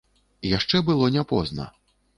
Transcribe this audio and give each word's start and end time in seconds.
Яшчэ 0.57 0.81
было 0.89 1.13
не 1.19 1.27
позна. 1.35 1.71